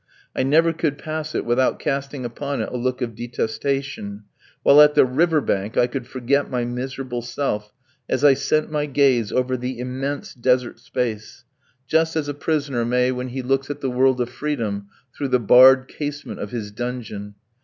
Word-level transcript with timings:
I 0.35 0.41
never 0.41 0.73
could 0.73 0.97
pass 0.97 1.35
it 1.35 1.45
without 1.45 1.77
casting 1.77 2.25
upon 2.25 2.59
it 2.59 2.69
a 2.69 2.75
look 2.75 3.03
of 3.03 3.13
detestation; 3.13 4.23
while 4.63 4.81
at 4.81 4.95
the 4.95 5.05
river 5.05 5.41
bank 5.41 5.77
I 5.77 5.85
could 5.85 6.07
forget 6.07 6.49
my 6.49 6.65
miserable 6.65 7.21
self 7.21 7.71
as 8.09 8.23
I 8.23 8.33
sent 8.33 8.71
my 8.71 8.87
gaze 8.87 9.31
over 9.31 9.55
the 9.55 9.77
immense 9.77 10.33
desert 10.33 10.79
space, 10.79 11.45
just 11.87 12.15
as 12.15 12.27
a 12.27 12.33
prisoner 12.33 12.83
may 12.83 13.11
when 13.11 13.27
he 13.27 13.43
looks 13.43 13.69
at 13.69 13.81
the 13.81 13.91
world 13.91 14.19
of 14.19 14.29
freedom 14.31 14.87
through 15.15 15.27
the 15.27 15.39
barred 15.39 15.87
casement 15.87 16.39
of 16.39 16.49
his 16.49 16.71
dungeon. 16.71 17.35